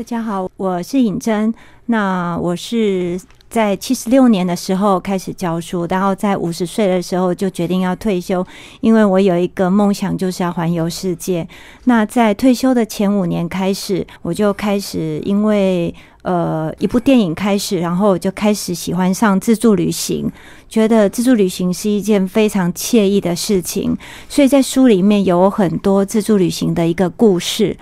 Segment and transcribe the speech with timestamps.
[0.00, 1.52] 大家好，我是尹真。
[1.84, 8.42] 那我是在七十六年的时候开始教书，然后在五十岁的时候就决定要退休，
[8.80, 11.46] 因为我有一个梦想就是要环游世界。
[11.84, 20.32] 那在退休的前五年开始，我就开始因为呃一部电影开始，然后我就开始喜欢上自助旅行，
[20.66, 23.94] 觉得自助旅行是一件非常惬意的事情，
[24.30, 27.76] 所以在书里面有很多自助旅行的一个故事。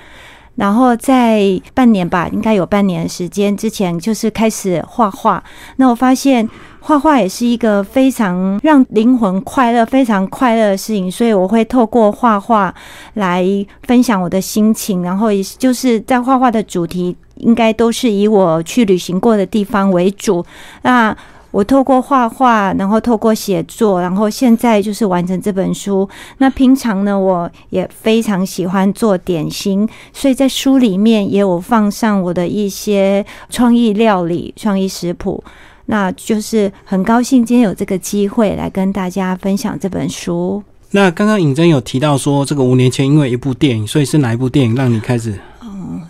[0.59, 1.41] 然后在
[1.73, 5.43] 半年吧，应该有半年时间之前，就是开始画画。
[5.77, 6.47] 那我发现
[6.81, 12.75] 画画也是一个非常让灵魂快乐、非常快乐的事情，所以我会透过画画
[13.15, 13.47] 来
[13.85, 15.01] 分享我的心情。
[15.05, 20.45] 然后也就是在画画的主题，应该都是以我去旅行过的地方为主。
[20.83, 21.17] 那
[21.51, 26.09] 我透过画画，然后透过写作，然后现在就是完成这本书。
[26.39, 35.43] 那平常呢，我也非常喜欢做点心，所以在书里面也有放上我的一些创意料理、创意食谱。
[35.87, 40.63] 那就是很高兴今天有这个机会来跟大家分享这本书。
[40.91, 45.39] 那刚刚尹真有提到说，这个五年前因为一部电影，所以是哪一部电影让你开始？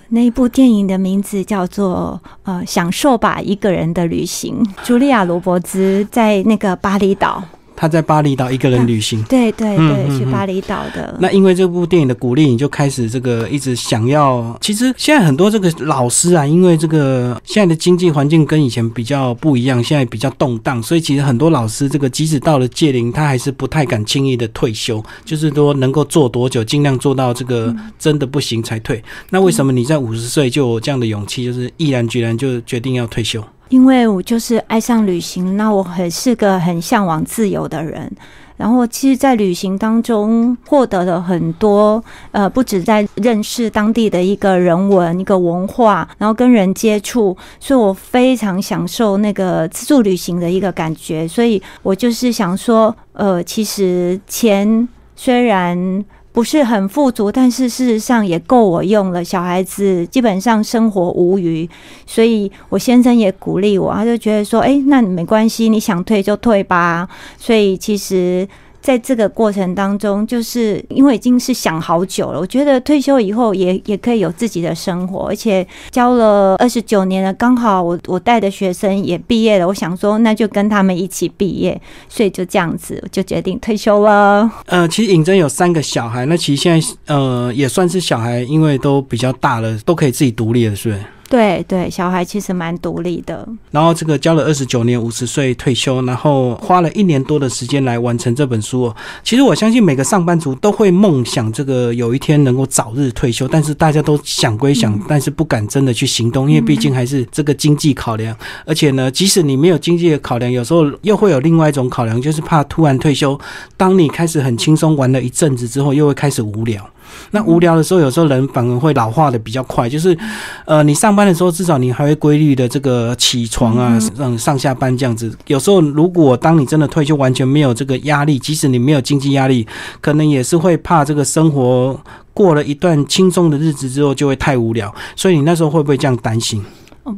[0.08, 4.64] 那部电影的名字叫做《呃，享受吧，一个人的旅行》。
[4.84, 7.42] 茱莉亚·罗伯兹在那个巴厘岛。
[7.80, 11.16] 他在巴厘岛一个人旅行，对对对，去巴厘岛的。
[11.20, 14.58] 那因为这部电影的鼓励，你就开始这个一直想要。
[14.60, 29.00] 其实现在很多这个老师啊，因为这个现在的经济环境跟以前比较不一样，现在比较动荡，所以其实很多老师这个即使到了届龄，他还是不太敢轻易的退休，就是说能够做多久，尽量做到这个真的不行才退。
[29.30, 33.40] 那为什么你在五十岁就有这样的勇气，就是毅然决然就决定要退休？
[33.68, 38.10] 因为我就是爱上旅行，那我很是个很向往自由的人。
[38.56, 42.02] 然后，其实，在旅行当中获得了很多，
[42.32, 51.28] 呃，不止在认识当地的一个人文、一个文化，然后跟人接触，所以我非常享受那个自助旅行的一个感觉。
[51.28, 56.04] 所以我就是想说，呃，其实钱虽然。
[56.38, 59.24] 不是很富足，但是事实上也够我用了。
[59.24, 61.68] 小孩子基本上生活无余，
[62.06, 68.46] 所以我先生也鼓励我，他就觉得说：“哎，那你没关系，你想退就退吧。”所以其实。
[68.80, 84.50] 在这个过程当中，就是因为已经是想好久了，我觉得退休以后也也可以有自己的生活，而且教了二十九年了，刚好我我带的学生也毕业了，我想说那就跟他们一起毕业，所以就这样子我就决定退休了。
[84.66, 91.00] 呃，其实尹真有三个小孩，那其实现在呃也算是小孩，因为都比较大了，都可以自己独立了，是不是？
[91.28, 93.46] 对对，小孩其实蛮独立的。
[93.70, 98.90] 然后这个教了二十九年，五十岁退休，然后花了一年多的时间来完成这本书。
[99.22, 108.34] 其实我相信每个上班族都会梦想这个有一天能够早日退休，但是大家都想归想，但是不敢真的去行动，因为毕竟还是这个经济考量。
[108.64, 113.38] 而且呢，即使你没有经济的考量，有时候又会有另外一种考量，就是怕突然退休，
[113.76, 116.88] 当你开始很轻松玩了一阵子之后，又会开始无聊。
[117.30, 119.88] 那无聊的时候，有时候人反而会老化的比较快。
[119.88, 120.16] 就是，
[120.64, 125.34] 呃，你上班的时候，至少你还会规律的这个起床啊，嗯，上下班这样子。
[125.46, 129.66] 有时候，如果当你真的退休，完全没有这个压力，即使你没有经济压力，
[130.00, 131.98] 可能也是会怕这个生活
[132.32, 134.94] 过了一段轻松的日子之后，就会太无聊。
[135.16, 136.64] 所以你那时候会不会这样担心？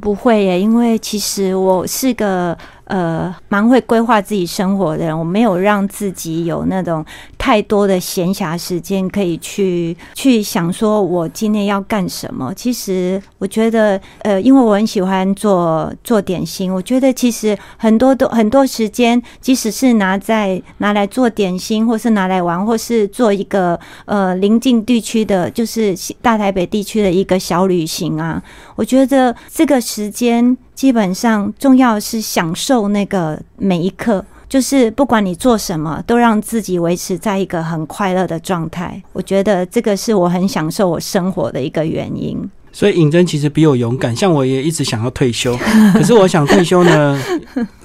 [0.01, 2.57] 不会耶，因为其实我是个。
[2.91, 7.06] 呃，蛮会规划自己生活的人，我没有让自己有那种
[7.39, 12.53] 太多的闲暇时间可以去去想说我今天要干什么。
[12.53, 28.43] 其实我觉得，呃，因为我很喜欢做做点心，我觉得其实很多都很多时间，即使是拿在拿来做点心，或是拿来玩，或是做一个呃临近地区的，就是大台北地区的一个小旅行啊，
[28.75, 30.57] 我觉得这个时间。
[30.80, 39.02] 基本上，重要是享受那个每一刻，就是不管你做什么，都让自己维持在一个很快乐的状态。
[39.12, 42.50] 我觉得这个是我很享受我生活的一个原因。
[42.72, 45.56] 所以尹真其实比我勇敢，像我也一直想要退休，
[45.92, 47.21] 可是我想退休呢，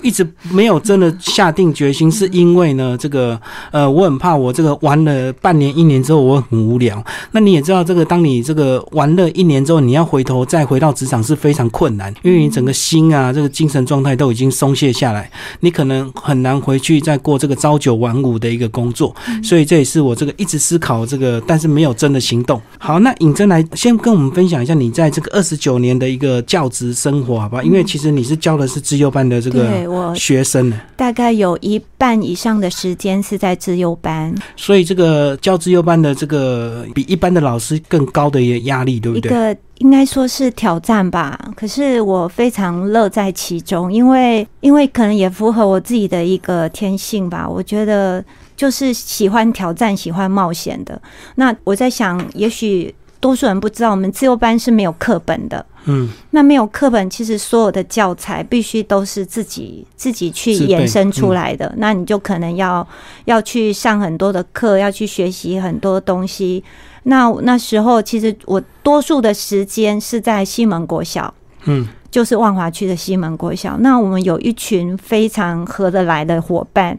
[0.02, 3.40] 一直没有真的下定决心，是因为呢，这个
[3.72, 7.04] 呃，我很怕我这个玩了半年、一年之后，我很无聊。
[7.32, 15.30] 那你也知道，这个当你这个玩了一年之后，你要回头再回到职场是非常困难，因为你整个心啊，这个精神状态都已经松懈下来，
[15.62, 19.16] 你可能很难回去再过这个朝九晚五的一个工作。
[19.42, 22.62] 所以这也是我这个一直思考这个，但是没有真的行动。
[22.78, 24.75] 好，那尹真来先跟我们分享一下。
[24.80, 27.64] 你在这个二十九年的一个教职生活，好不好？
[27.64, 39.30] 因为其实你是教的是自优班的这个学生呢，大概有一半以上的时间是在自优班，所以这个教自优班的这个比一般的老师更高的一个压力，对不对？
[39.30, 41.38] 一个应该说是挑战吧。
[41.56, 47.48] 可是我非常乐在其中，因为因为可能也符合我自己的一个天性吧。
[47.48, 48.24] 我觉得
[48.56, 51.02] 就是喜欢挑战、喜欢冒险的。
[51.36, 55.66] 那我在想，也许多数人不知道，我们自由班是没有课本的。
[55.88, 61.72] 嗯，那没有课本，其实所有的教材必须都是自己自己去延伸出来的。
[61.78, 62.88] 那你就可能要
[63.26, 66.64] 要去上很多的课，要去学习很多东西。
[67.04, 71.32] 那那时候，其实我多数的时间是在西门国小，
[71.66, 73.78] 嗯，就是万华区的西门国小。
[73.80, 76.98] 那我们有一群非常合得来的伙伴。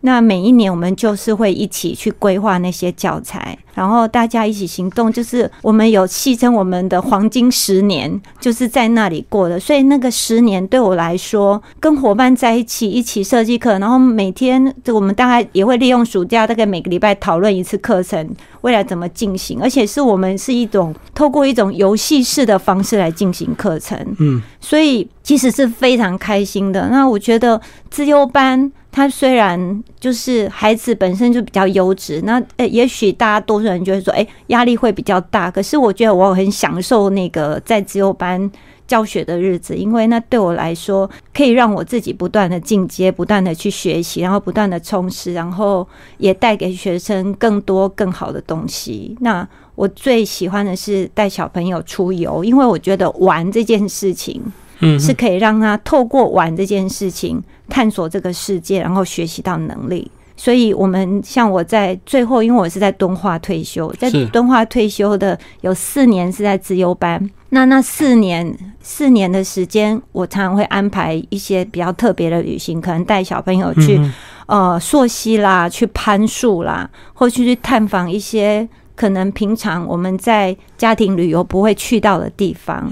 [0.00, 9.58] 那每一年我们就是会一起去规划那些教材，然后大家一起行动，就是我们有戏称我们的黄金十年，就是在那里过的。
[9.58, 18.28] 所以那个十年对我来说，跟伙伴在一起一起设计课，然后每天我们大概也会利用暑假，大概每个礼拜讨论一次课程，
[18.60, 23.98] 未来怎么进行，而且是我们是一种透过一种游戏式的方式来进行课程。
[24.20, 26.88] 嗯，所以其实是非常开心的。
[26.88, 27.60] 那我觉得
[27.90, 28.70] 自优班。
[28.90, 35.50] 他虽然就是孩子本身就比较优质，那呃，也许大家多数人就会说，哎、压力会比较大。
[35.50, 38.50] 可是我觉得我很享受那个在自由班
[38.86, 45.86] 教学的日子，因为那对我来说可以让我自己不断的进阶，不断的去学习，然后不断的充实，然后
[46.16, 49.16] 也带给学生更多更好的东西。
[49.20, 54.42] 那我最喜欢的是带小朋友出游，因为我觉得玩这件事情。
[54.80, 60.10] 嗯，是可以让他透过玩这件事情探索这个世界，然后学习到能力。
[60.36, 67.28] 所以，我们像我在最后，因为我是在敦化退休，在敦化退休的有四年是在自由班。
[67.48, 74.12] 那那四年四年的时间，我常常会安排一些比较特别的旅行，可能带小朋友去、嗯
[74.46, 82.88] 呃溯溪啦，去攀树啦，或去去探访一些可能平常我们在家庭旅游不会去到的地方。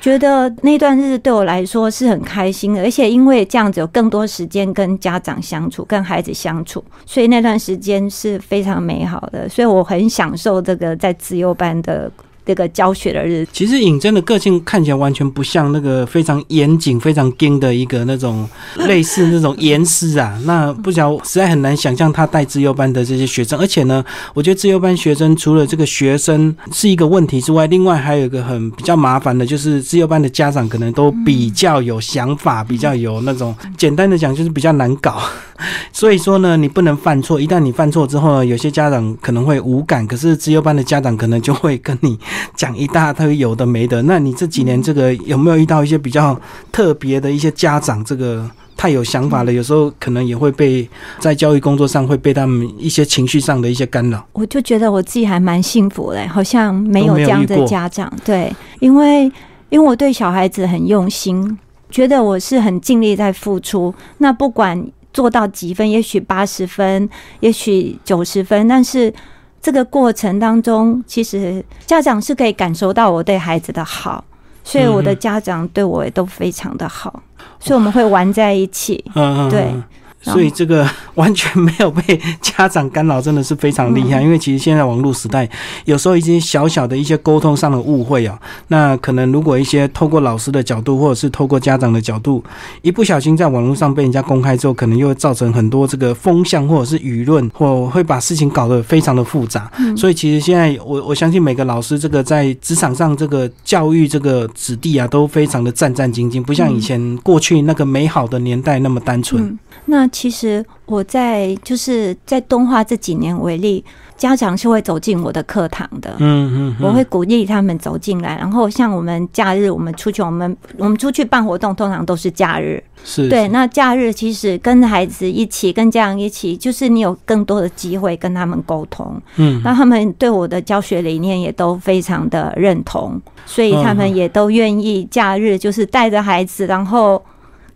[0.00, 9.48] 觉得那段日子对我来说是很开心的，而且因为这样子有更多时间跟家长相处、跟孩子相处，所以那段时间是非常美好的。
[9.48, 12.10] 所以我很享受这个在自由班的
[12.48, 13.50] 这个教学的日子。
[13.52, 18.48] 其实尹真的个性看起来完全不像那个非常严谨、非常硬的一个那种
[18.86, 20.40] 类似那种严师啊。
[20.46, 24.02] 那不晓实在很难想象他带自优班的这些学生，而且呢，
[24.32, 35.20] 我觉得自优班学生除了这个学生是一个问题之外，另外还有一个很比较麻烦的，就是自优班的家长可能都比较有想法，比较有那种简单的讲就是比较难搞。
[35.92, 37.40] 所以说呢，你不能犯错。
[37.40, 42.18] 一旦你犯错之后呢，有些家长可能会无感，可是自优班的家长可能就会跟你
[42.54, 44.02] 讲一大堆有的没的。
[44.02, 46.40] 那你这几年这个有没有遇到一些比较
[46.70, 50.88] 特别的一些家长，这个太有想法了，有时候可能也会被
[51.18, 54.24] 在教育工作上会被他们一些情绪上的一些干扰。
[54.32, 58.12] 我就觉得我自己还蛮幸福嘞，好像没有这样的家长。
[58.24, 59.24] 对，因为
[59.70, 61.58] 因为我对小孩子很用心，
[61.90, 63.92] 觉得我是很尽力在付出。
[64.18, 64.80] 那不管
[65.12, 67.08] 做到几分，也许八十分，
[67.40, 69.12] 也许九十分，但是
[69.60, 74.24] 这个过程当中，其实家长是可以感受到我对孩子的好，
[74.62, 77.22] 所以我的嗯家长对我也都非常的好，
[77.58, 79.04] 所以我们会玩在一起。
[79.14, 79.62] 嗯，嗯对。
[79.72, 79.82] 嗯
[80.20, 84.20] 所以这个 完全没有被家长干扰，真的是非常厉害。
[84.20, 85.48] 因为其实现在网络时代，
[85.84, 88.38] 有时候一些小小的一些沟通上的误会啊，
[88.68, 92.42] 那可能如果一些透过老师的角度，或者是透过家长的角度，
[92.82, 99.70] 一不小心在网络上被人家公开之后，可能又会造成很多这个风向或者是舆论，或会把事情搞得非常的复杂。
[99.96, 109.42] 所以其实现在我我相信每个老师这个在职场上这个教育这个子弟啊，都非常的战战兢兢，不像以前过去那个美好的年代那么单纯。
[109.42, 113.84] 嗯，那其实我在就是在东化这几年为例，
[114.16, 116.16] 家长是会走进我的课堂的。
[116.18, 122.82] 嗯嗯，嗯我会鼓励他们走进来，然后像我们假日，我们出去，我们我们出去办活动，通常都是假日。
[123.04, 129.20] 是对，那假日其实跟孩子一起，跟家长一起，就是你有更多的机会跟他们沟通。
[129.36, 137.24] 嗯那他们对我的教学理念也都非常的认同，所以他们也都愿意假日就是带着孩子，然后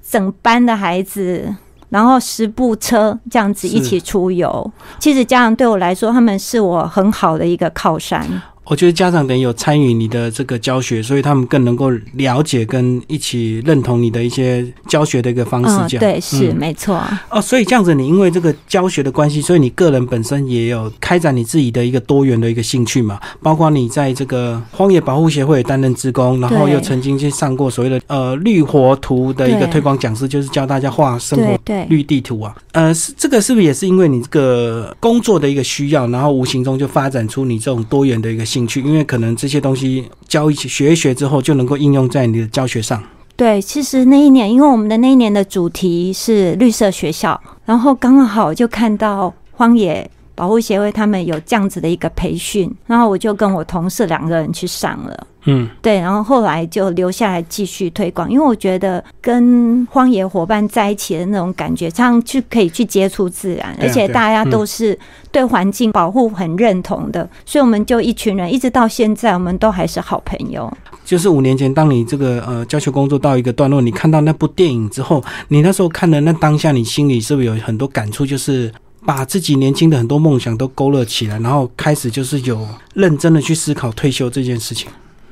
[0.02, 1.54] 整班的孩子。
[1.92, 8.26] 然后十部车这样子一起出游，其实家长对我来说，他们是我很好的一个靠山。
[8.72, 15.76] 哦，我觉得家长等于有参与你的这个教学，所以他们更能够了解跟一起认同你的一些教学的一个方式。
[15.86, 16.98] 这样对，是没错。
[17.28, 23.20] 哦，所以这样子，你因为这个教学的关系，所以你个人本身也有开展你自己的一个多元的一个兴趣嘛？
[23.42, 32.56] 包括你在这个荒野保护协会担任职工，然后又曾经去上过所谓的呃绿活图的一个推广讲师，就是教大家画生活绿地图啊。
[32.72, 38.80] 呃，是这个是不是也是因为你这个工作的一个需要，然后无形中就发展出你这种多元的一个兴趣？
[38.82, 43.02] 因为可能这些东西教一起学一学之后，就能够应用在你的教学上。
[43.34, 55.26] 对，其实那一年，因为我们的那一年的主题是绿色学校，然后刚好就看到荒野保护协会他们有这样子的一个培训，然后我就跟我同事两个人去上了。
[55.44, 64.96] 嗯，对，然后后来就留下来继续推广，因为我觉得跟荒野伙伴在一起的那种感觉，这样去可以去接触自然，而且大家都是
[65.32, 70.72] 对环境保护很认同的，所以我们就一群人一直到现在，我们都还是好朋友。
[71.04, 78.24] 就是五年前，当你这个呃教学工作到一个段落，你看到那部电影之后，你那时候看的那当下，你心里是不是有很多感触？
[78.24, 78.72] 就是
[79.04, 84.88] 把自己年轻的很多梦想都勾勒起来，然后开始就是有认真的去思考退休这件事情。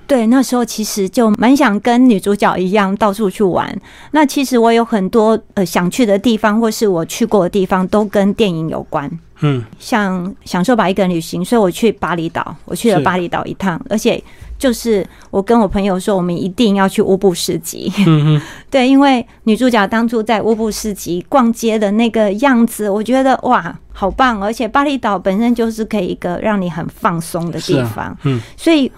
[0.06, 3.80] 对，那时候其实就蛮想跟女主角一样到处去玩。
[4.10, 9.08] 那其实我有很多呃想去的地方，或是我去过的地方，都跟电影有关。
[9.40, 14.22] 嗯，想享受吧一个人旅行，所以我去巴厘岛，我去了巴厘岛一趟，而且
[14.58, 17.92] 就是我跟我朋友说，我们一定要去乌布市集。
[18.06, 24.42] 嗯 对，因为女主角当初在乌布市集逛街的那个样子，我觉得哇，好棒！
[24.42, 28.16] 而且巴厘岛本身就是可以一个让你很放松的地方。
[28.24, 28.90] 嗯，所以。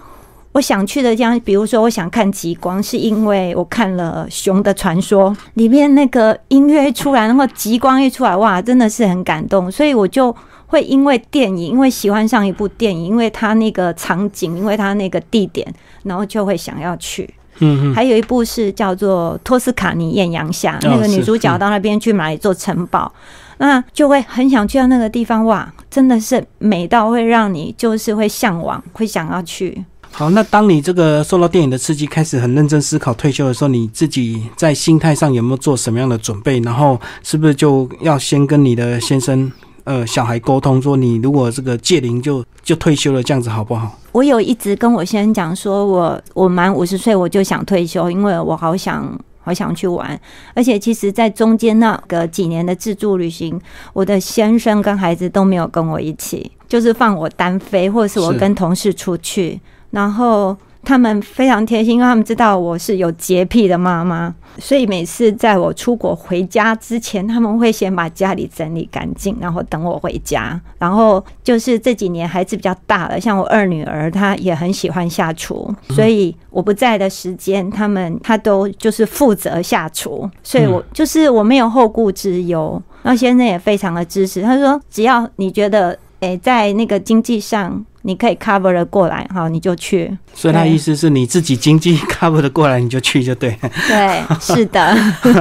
[0.53, 10.33] 我想去的地方，比如说我想看极光，是因为我看了《熊的传说》里面那个音乐一出来，然后极光一出来，哇，真的是很感动，所以我就
[10.67, 15.67] 会因为电影，因为喜欢上一部电影，因为它那个场景，因为它那个地点，
[16.03, 17.27] 然后就会想要去。
[17.59, 17.95] 嗯嗯。
[17.95, 23.11] 还有一部是叫做《托斯卡尼艳阳下》，那个女主角到那边去买一座城堡，
[23.57, 29.83] 那就会很想去到那个地方，哇，真的是美到会让你就是会向往，会想要去。
[30.15, 36.59] 好，那当你这个受到电影的刺激，开始很认真思考退休的时候，你自己在心态上有没有做什么样的准备？
[36.59, 39.51] 然后是不是就要先跟你的先生、
[39.85, 43.99] 呃小孩沟通，说你如果这个届龄就就退休了，这样子好不好？
[44.11, 50.17] 我有一直跟我先生讲，说我我满五十岁我就想退休，因为我好想好想去玩，
[50.53, 53.59] 而且其实，在中间那个几年的自助旅行，
[53.93, 59.59] 我的先生跟孩子都没有跟我一起，就是放我单飞，或者是我跟同事出去。
[59.93, 70.59] 然后他们非常贴心，因为他们知道我是有洁癖的妈妈，所以每次在我出国回家之前，他们会先把家里整理干净，然后等我回家。
[70.79, 82.81] 然后就是这几年孩子比较大了，像我二女儿，她也很喜欢下厨，所以我不在的时间，他们她都就是负责下厨，所以我就是我没有后顾之忧。
[83.03, 87.85] 然后先生也非常的支持，他说只要你觉得诶，在那个经济上。
[88.03, 90.15] 你可以 cover 的过来，好，你就去。
[90.33, 93.57] 所以他意思是你自己经济 cover 的过来，你就去就对。
[93.87, 94.95] 对， 是的。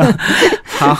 [0.64, 0.98] 好，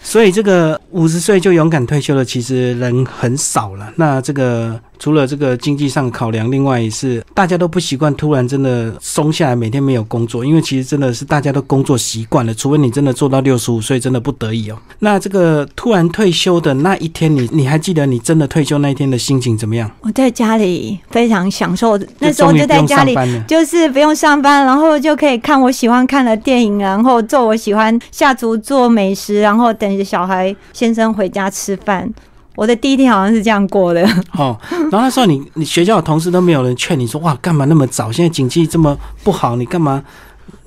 [0.00, 3.92] 所以这个五十岁就勇敢退休的，其实人很少了。
[3.96, 4.80] 那这个。
[5.00, 14.78] 除了这个经济上考量，另外也是大家都不习惯突然真的松下来，每天没有工作，因为其实真的是大家都工作习惯了，除非你真的做到六十五岁，真的不得已哦。
[14.98, 19.90] 那这个突然退休的那一天，你你还记得你真的退休那一天的心情怎么样？
[20.02, 23.16] 我在家里非常享受，那时候就在家里，
[23.48, 32.12] 就是不用上班，然后就可以看我喜欢看的电影，然后做我喜欢下厨做美食，然后等着小孩先生回家吃饭。
[32.54, 34.02] 我的第一天好像是这样过的。
[34.36, 38.10] 哦，然后那时候你你学校的同事都没有人劝你说哇干嘛那么早？
[38.12, 40.02] 现在经济这么不好，你干嘛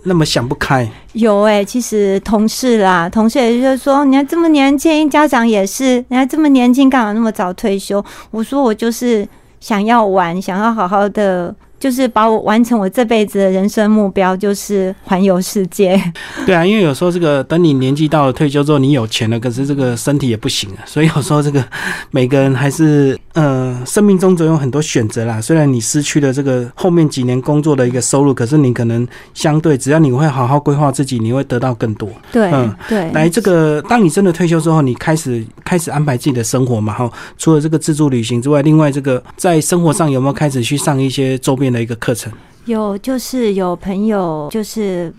[0.03, 0.89] 那么想不开？
[1.13, 8.03] 有哎，其实同事啦，同事也就是说，你还这么年轻，家长也是，你还这么年轻，干嘛那么早退休？
[8.31, 9.27] 我说我就是
[9.59, 11.53] 想要玩，想要好好的。
[11.83, 16.01] 就是把我完成我这辈子的人生目标，就是环游世界。
[16.47, 21.61] 对啊，因为有时候这个等你年纪到了退休之后，你有钱了，可是这个身体也不行了， 所以有时候这个
[22.09, 25.41] 每个人还是呃，生命中总有很多选择啦。
[25.41, 32.07] 虽然你失去了这个后面几年工作的一个收入，可是你可能相对只要你会好好规划自己，你会得到更多。
[32.31, 33.11] 对，嗯，对。
[33.11, 36.93] 来，这个当你真的退休之后，你开始开始安排自己的生活嘛？
[36.93, 41.72] 哈，除了这个自助旅行之外，另外这个在生活上有没有开始去上一些周边？
[41.73, 42.31] 的一个课程。
[42.65, 45.13] 有，就是有朋友就是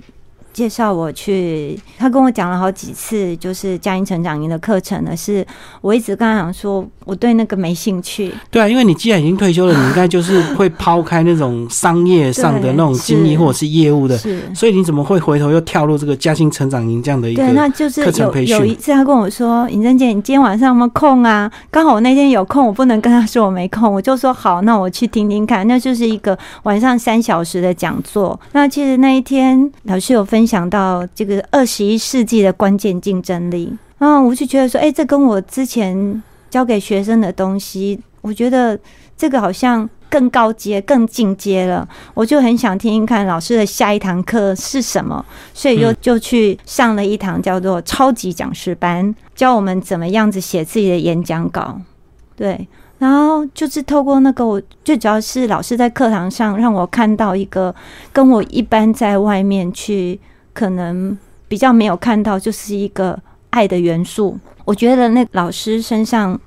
[0.54, 5.14] 介绍我去，他跟我讲了好几次，就是家庭成长营的课程呢。
[5.16, 5.44] 是
[5.80, 8.32] 我一直跟他讲说，我对那个没兴趣。
[8.52, 14.40] 对啊，因为你既然已经退休了，你应该就是会抛开那种商业上的那种经历或者是业务的，是。
[14.54, 18.54] 所以你怎么会回头又跳入这个家庭成长营这样的一个对，那就是课程培训？
[18.56, 25.66] 有有一次他跟我说：“尹珍姐，你今天晚上有没有空啊？”刚好我那天有空，我不能跟他说我没空，我就说好，那我去听听看。
[25.66, 28.38] 那就是一个晚上三小时的讲座。
[28.52, 38.78] 那其实那一天老师有分享到这个二十一世纪的关键竞争力，然后我就觉得说，哎，这跟我之前教给学生的东西，我觉得
[39.16, 41.88] 这个好像更高阶、更进阶了。
[42.14, 51.80] 我就很想听听看老师的下一堂课是什么，所以就就去上了一堂叫做超级讲师班，教我们怎么样子写自己的演讲稿。
[52.36, 52.66] 对。
[52.96, 57.74] 然后就是透过那个，我最主要是老师在课堂上让我看到一个
[58.12, 60.18] 跟我一般在外面去
[60.54, 63.20] 可能比较没有看到，就是一个
[63.50, 64.38] 爱的元素。
[64.64, 66.40] 我觉得那老师身上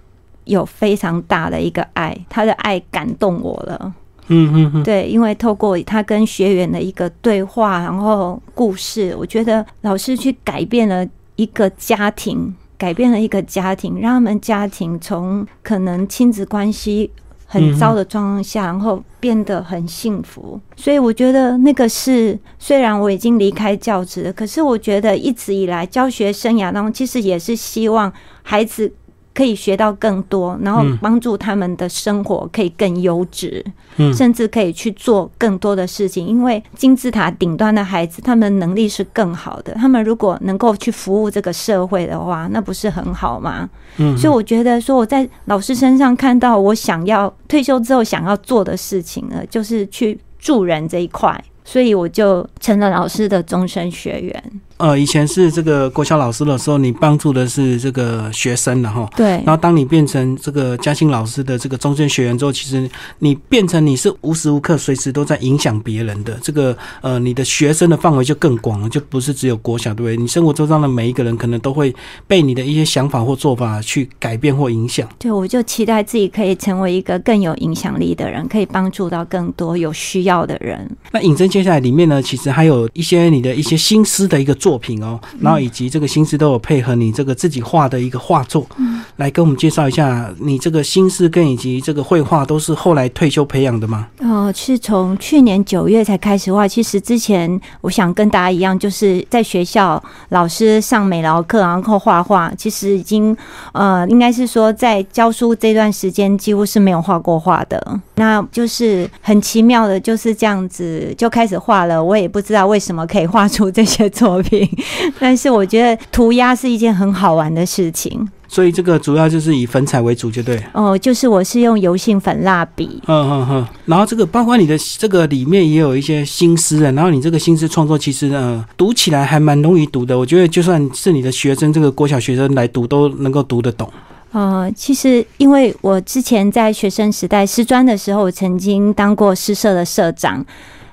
[0.45, 3.93] 有非常大的一个爱，他的爱感动我了。
[4.29, 12.55] 嗯嗯嗯，对，因为透过他跟学员的一个对话，然后故事，我觉得老师去改变了一个家庭。
[12.79, 17.09] 改变了一个家庭，让他们家庭从可能亲子关系
[17.47, 20.59] 很糟的状况下，然后变得很幸福。
[20.75, 28.13] 所以我觉得那个是，虽然我已经离开教职了，可是我觉得一直以来教学生涯当中，其实也是希望
[28.43, 28.93] 孩子。
[29.37, 33.63] 可以学到更多，然后帮助他们的生活可以更优质，
[34.11, 36.25] 甚至可以去做更多的事情。
[36.25, 39.75] 因为金字塔顶端的孩子，他们能力是更好的。
[39.75, 43.69] 他们如果能够去服务这个社会的话，那不是很好吗？
[43.97, 54.43] 嗯，所以我觉得说我在老师身上看到我想要退休之后想要做的事情呢，就是去助人这一块，所以我就成了老师的终身学员。
[54.77, 59.09] 呃，以前是这个国小老师的时候，你帮助的是这个学生的哈。
[59.15, 59.27] 对。
[59.27, 70.15] 然后当你变成这个嘉兴老师的这个中间学员之后，其实你变成你是无时无刻、随时都在影响别人的这个呃，你的学生的范围就更广了，就不是只有国小，对不对？
[70.15, 71.95] 你生活周遭的每一个人，可能都会
[72.27, 75.09] 被你的一些想法或做法去改变或影响。
[75.17, 80.87] 对，我就期待自己可以成为一个更有影响力的人，可以帮助到更多有需要的人。
[81.11, 84.55] 那尹真接下来里面呢，其实还有一些你的一些心思的一个。
[84.67, 94.07] 作品哦，然后以及这个心思都有配合你这个自己画的一个画作，嗯来跟我们介绍一下你这个心思跟以及这个绘画都是后来退休培养的吗？
[94.19, 96.67] 哦，是从去年九月才开始画。
[96.67, 102.51] 其实之前我想跟大家一样，就是在学校老师上美劳课，然后画画。
[102.57, 103.35] 其实已经
[103.71, 107.99] 呃，应该是说在教书这段时间几乎是没有画过画的。
[108.15, 112.03] 那就是很奇妙的，就是这样子就开始画了。
[112.03, 114.56] 我也不知道为什么可以画出这些作品。
[115.19, 120.61] 但是我觉得涂鸦是一件很好玩的事情，所以这个主要就是以粉彩为主，就对。
[120.73, 123.67] 哦，就是我是用油性粉蜡笔，嗯嗯嗯。
[123.85, 133.91] 然后这个包括你的这个里面也有一些心思啊，然后你这个心思创作其实呃读起来还蛮容易读的，我觉得就算是你的学生，这个国小学生来读都能够读得懂。
[134.31, 140.45] 呃，其实因为我之前在学生时代师专的时候，曾经当过诗社的社长。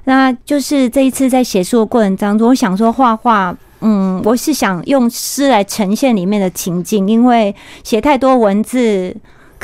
[0.04, 9.14] 那就是这一次在写书的过程当中，我想说画画，嗯，我是想用诗来呈现里面的情境，因为写太多文字。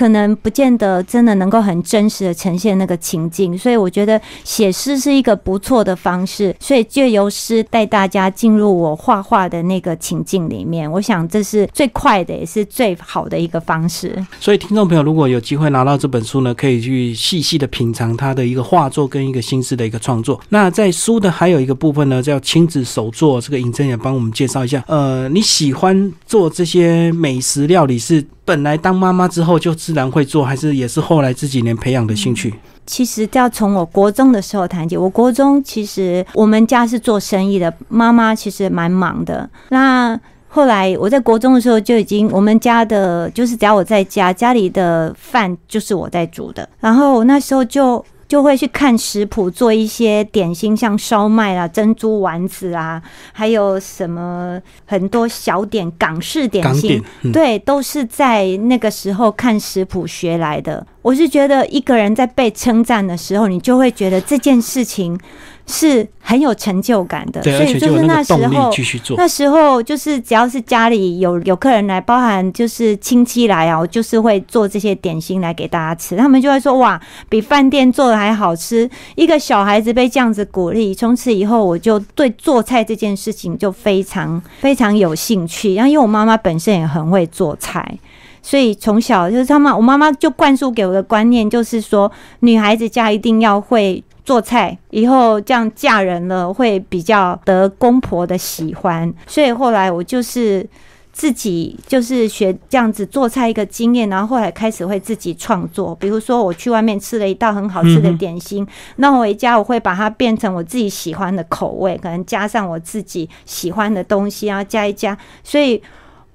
[0.00, 6.56] 可能不见得真的能够很真实的呈现那个情境，所以我觉得写诗是一个不错的方式。
[6.58, 14.16] 所以借由诗带大家进入我画画的那个情境里面，我想这是最快的，也是最好的一个方式。
[14.40, 20.40] 所以听众朋友如果有机会拿到这本书呢，可以去细细的品尝他的一个画作跟一个心思的一个创作。
[20.48, 23.38] 那在书的还有一个部分呢，叫亲子手作。
[23.38, 24.82] 这个尹真也帮我们介绍一下。
[24.86, 28.24] 呃，你喜欢做这些美食料理是？
[28.50, 32.52] 本来当妈妈之后就自然会做，还是也是后来这几年培养的兴趣？
[32.84, 34.96] 其实要从我国中的时候谈起。
[34.96, 39.48] 我国中其实我们家是做生意的，妈妈其实蛮忙的。
[39.68, 46.68] 那后来我在国中的时候就已经，我们家的就是只要我在家，家里的饭就是我在煮的。
[46.80, 48.04] 然后那时候就。
[48.30, 60.86] 就会去看食谱，做一些点心，像烧麦啦、珍珠丸子啊，还有什么很多小点港式点心，对，都是在那个时候看食谱学来的。
[61.02, 65.18] 我是觉得一个人在被称赞的时候，你就会觉得这件事情
[65.66, 67.40] 是很有成就感的。
[67.40, 69.16] 对，所以就是那时候继续做。
[69.16, 76.16] 那时候就是只要是家里有有客人来，包含就是亲戚来啊，我就是会做这些点心来给大家吃。
[76.16, 78.88] 他们就会说哇，比饭店做的还好吃。
[79.14, 85.74] 一个小孩子被这样子鼓励，从此以后我就对做菜这件事情就非常非常有兴趣。
[85.74, 87.98] 然后因为我妈妈本身也很会做菜。
[88.42, 99.12] 所以从小就是他们，我妈妈就灌输给我的观念就是说，女孩子家一定要会做菜，以后这样嫁人了会比较得公婆的喜欢。
[99.26, 100.64] 所以后来我就是
[101.12, 105.92] 自己就是学这样子做菜一个经验，然后后来开始会自己创作。
[105.96, 108.64] 比如说我去外面吃了一道很好吃的点心，
[108.98, 115.82] 那回家我会把它变成我自己喜欢的口味，可能加上我自己喜欢的东西，然后加一加，所以。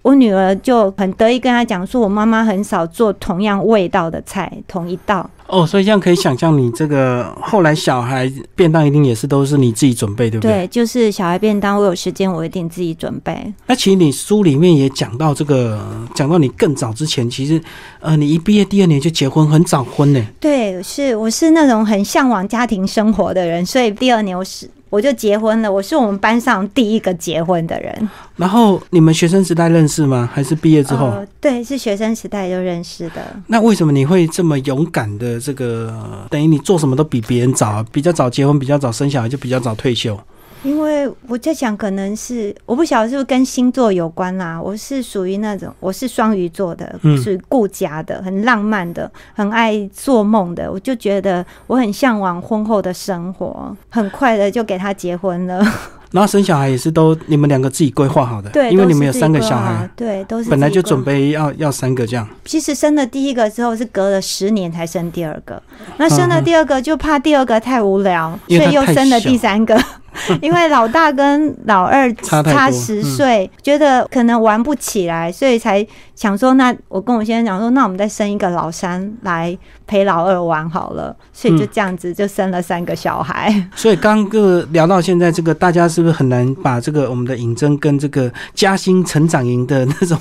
[0.06, 10.52] 我女儿就很得意跟他讲说：“我妈妈很少做同样味道的菜，同一道。”哦，所以这样可以想象，你这个后来小孩便当一定也是都是你自己准备，对不对？
[10.52, 13.52] 对，就是小孩便当，我有时间我一定自己准备。
[13.66, 17.60] 那其实你书里面也讲到这个，讲到你更早之前，其实
[18.00, 20.24] 呃，你一毕业第二年就结婚，很早婚呢。
[20.40, 24.70] 对，是我是那种很向往家庭生活的人，所以第二年我是。
[24.96, 28.10] 我就结婚了，我是我们班上第一个结婚的人。
[28.38, 30.30] 然后你们学生时代认识吗？
[30.34, 31.12] 还是毕业之后？
[31.42, 33.22] 对，是学生时代就认识的。
[33.48, 35.38] 那为什么你会这么勇敢的？
[35.38, 35.94] 这个
[36.30, 40.18] 等于你做什么都比别人早，比较早结婚，比较早生小孩，就比较早退休。
[40.64, 44.60] 因为我在想，可能是我不晓得是不是跟星座有关啦。
[44.60, 50.72] 我是属于那种，我是双鱼座的，属于顾家的，很浪漫的，很爱做梦的。
[50.72, 55.64] 我就觉得我很向往婚后的生活，很快的就给他结婚了。
[56.12, 62.26] 然后生小孩也是都你们两个自己规划好的，对，因为你们有三个小孩，对，都是本来就准备要要三个这样。
[62.46, 65.62] 其实生了第一个之后是隔了十年才生第二个，
[65.98, 69.78] 那生了第二个就怕第二个太无聊，所以又生了第三个。
[70.42, 83.54] 因为老大跟老二差十岁，觉得可能玩不起来，所以才想说，那我跟我先生讲说，那我们再生一个老三来陪老二玩好了，所以就这样子就生了三个小孩。
[83.76, 90.18] 所以刚个聊到现在，这个大家是不是很难把这个我们的尹真跟这个嘉兴成长营的那种？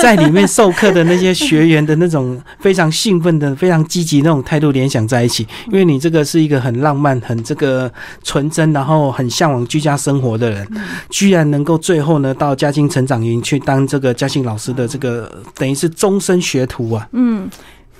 [0.00, 7.90] 在里面授课的那些学员的那种非常兴奋的、非常积极那种态度联想在一起，因为你这个是一个很浪漫、很这个
[8.22, 10.66] 纯真，然后很向往居家生活的人，
[11.10, 17.08] 居然能够最后呢到嘉兴成长营去当这个嘉兴老师的这个等于是终身学徒啊。
[17.12, 17.48] 嗯。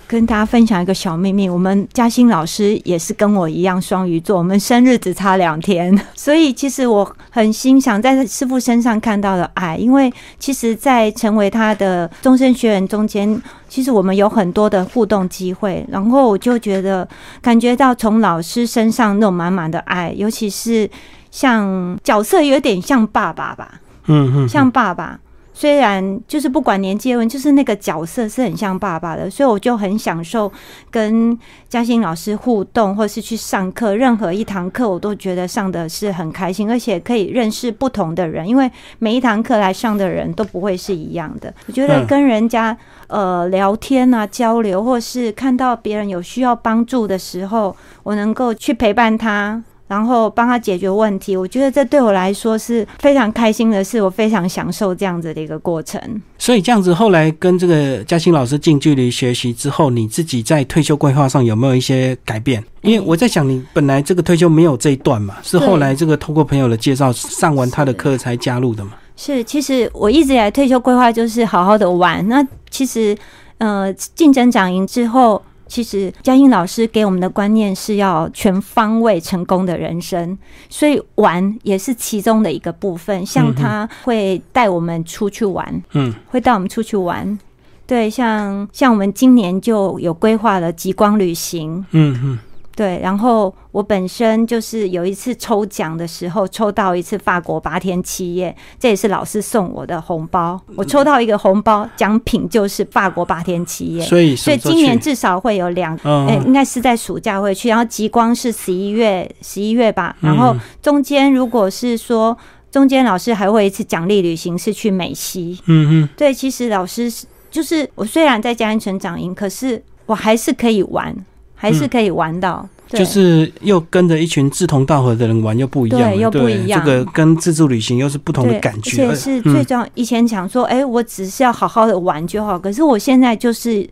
[0.09, 17.07] 跟大家分享一个小秘密，我们嘉欣老师也是跟我一样双鱼座，我们生日只差两天， 所以其实我很欣赏在师傅身上看到的爱，因为其实，在成为他的终身学员中间，其实我们有很多的互动机会，然后我就觉得
[17.43, 20.89] 感觉到从老师身上那种满满的爱，尤其是
[21.31, 25.21] 像角色有点像爸爸吧，嗯嗯，像爸爸。
[25.59, 30.53] 虽然就是不管年纪问，就是那个角色是很像爸爸的，所以我就很享受
[30.89, 31.37] 跟
[31.69, 41.53] 嘉欣老师互动，或是去上课，任何一堂课我都觉得上的是很开心，而且可以认识不同的人，因为每一堂课来上的人都不会是一样的。
[41.67, 49.61] 我觉得跟人家呃聊天啊、交流，或是看到别人有需要帮助的时候，我能够去陪伴他。
[49.89, 56.01] 然后帮他解决问题，我觉得这对我来说是非常开心的事，我非常享受这样子的一个过程。
[56.37, 62.63] 所以这样子，后来跟这个嘉欣老师近距离学习之后，你自己在退休规划上有没有一些改变？
[62.83, 68.93] 因为我在想，你本来这个退休没有这一段嘛，是后来这个通过朋友的介绍上完他的课才加入的嘛？
[69.17, 72.29] 是，其实我一直以来退休规划就是好好的玩。
[72.29, 73.17] 那其实，
[73.57, 75.43] 呃，竞争长赢之后。
[75.69, 80.37] 其实嘉英老师给我们的观念是要全方位成功的人生，
[80.69, 83.25] 所以玩也是其中的一个部分。
[83.25, 87.39] 像他会带我们出去玩，嗯，会带我们出去玩。
[87.87, 92.39] 对，像像我们今年就有规划了极光旅行，嗯嗯。
[92.79, 100.61] 对，然后我本身就是有一次抽奖的时候抽到一次法国八天七夜，这也是老师送我的红包。
[100.77, 105.97] 我抽到一个红包奖品就是法国八天七夜，所以所以今年至少会有两，
[106.29, 107.69] 哎，应该是在暑假会去。
[107.69, 112.39] 然后极光是十一月十一月吧，然后中间如果是说
[112.71, 117.13] 中间老师还会一次奖励旅行是去美西，嗯嗯，对，其实老师
[117.51, 121.13] 就是我虽然在家庭成长营，可是我还是可以玩。
[121.59, 126.81] 还是可以玩到，就是又跟着一群志同道合的人玩，又不一样，又不一样。
[126.81, 129.87] 这个跟自助旅行又是不同的感觉，而且是最重要。
[129.95, 132.57] 以前想说，哎，我只是要好好的玩就好。
[132.57, 133.87] 可是我现在就是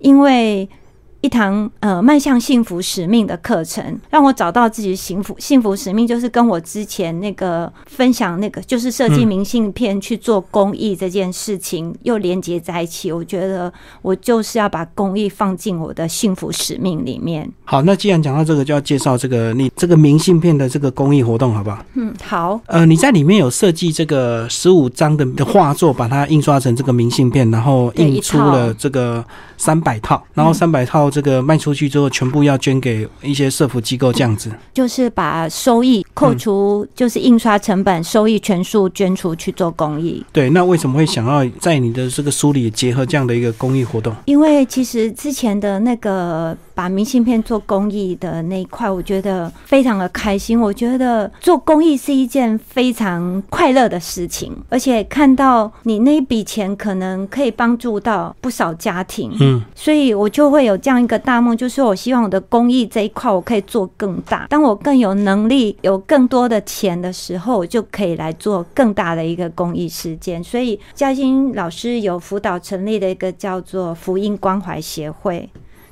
[0.00, 0.68] 因为
[1.20, 13.10] 一堂呃迈向幸福使命的课程，让我找到自己幸福幸福使命，就是跟我之前那个分享那个就是设计明信片去做公益这件事情又连接在一起。
[13.10, 17.50] 我觉得我就是要把公益放进我的幸福使命里面。
[17.64, 21.84] 好，那既然讲到这个，就要介绍这个你这个明信片的这个公益活动，好不好？
[21.94, 22.60] 嗯，好。
[22.66, 29.24] 呃，你在里面有设计这个十五张的的画作，把它印刷成这个明信片，然后印出了这个
[29.56, 34.50] 三百套，然后三百套这个卖出去之后，全部要捐给一些社福机构，这样子。
[34.74, 40.24] 就是把收益扣除，就是印刷成本收益全数捐出去做公益。
[40.32, 44.14] 对，那为什么会想要在你的这个书里结合这样的一个公益活动？
[44.26, 46.56] 因为其实之前的那个。
[46.78, 50.60] 把明信片做公益的那一块，我觉得非常的开心。
[50.60, 64.46] 我觉得做公益是一件非常快乐的事情，而且看到你那一笔钱可能可以帮助到不少家庭，嗯，所以我就会有这样一个大梦，就是我希望我的公益这一块我可以做更大。
[64.48, 70.42] 当我更有能力、有更多的钱的时候，我就可以来做更大的一个公益事件。
[70.42, 75.48] 所以嘉欣老师有辅导成立的一个叫做福音关怀协会。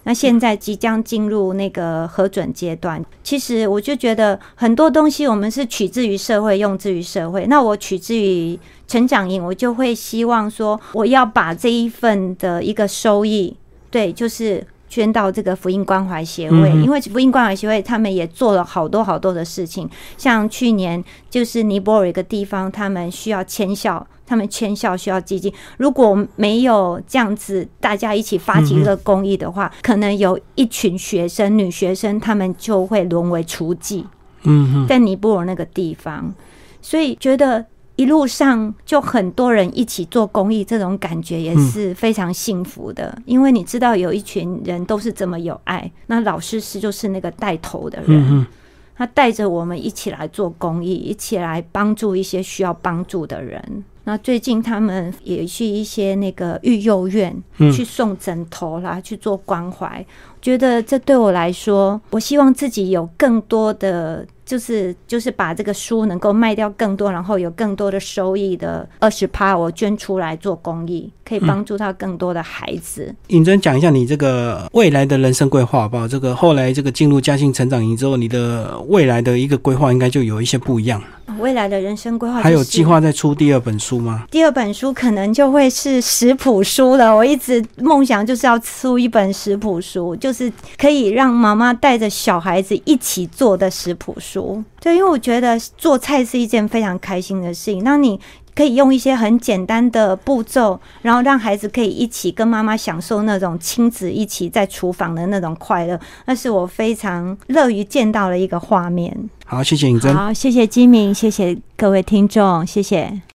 [0.08, 7.44] 那现在即将进入那个核准阶段，其实我就觉得很多东西我们是取之于社会，用之于社会。
[7.46, 13.56] 那我取之于成长营，我就会希望说，我要把这一份的一个收益，
[13.90, 24.06] 对，就是捐到这个福音关怀协会，因为福音关怀协会他们也做了好多好多的事情，像去年就是尼泊尔一个地方，他们需要迁校。
[24.28, 34.04] 他们迁校需要基金，如果没有这样子大家一起发起一个公益的话，可能有一群学生女学生，他们就会沦为雏妓。
[34.42, 36.34] 嗯，在尼泊尔那个地方，
[36.82, 37.64] 所以觉得
[37.96, 43.16] 一路上就很多人一起做公益，这种感觉也是非常幸福的。
[43.24, 48.46] 因为你知道有一群人都是这么有爱，那老师是就是那个带头的人，
[48.94, 53.84] 他带着我们一起来做公益，一起来帮助一些需要帮助的人。
[54.04, 57.34] 那最近他们也去一些那个育幼院
[57.72, 60.04] 去送枕头啦，去做关怀。
[60.42, 64.26] 觉得这对我来说，我希望自己有更多的。
[64.46, 73.12] 就是就是把这个书能够卖掉更多，然后有更多的收益的二十趴，我捐出来做公益，可以帮助到更多的孩子。
[73.26, 76.06] 尹真讲一下你这个未来的人生规划好不好？
[76.06, 81.02] 这个后来这个进入嘉兴成长营之后，你的未来的一个规划应该就有一些不一样。
[81.38, 84.24] 未来的人生规划还有计划再出第二本书吗？
[84.30, 87.14] 第二本书可能就会是食谱书了。
[87.14, 94.62] 我一直梦想就是要出一本食谱书，就是可以让妈妈带着小孩子一起做的食谱书。
[94.80, 97.82] 对，因为我觉得做菜是一件非常开心的事情。
[97.82, 98.18] 那你
[98.56, 109.14] 可以用一些很简单的步骤，然后让孩子可以一起跟妈妈享受那种亲子一起在厨房的那种快乐，那是我非常乐于见到的一个画面。
[109.44, 110.12] 好，谢谢尹真。
[110.14, 113.20] 好，谢谢金明，谢谢各位听众，谢谢。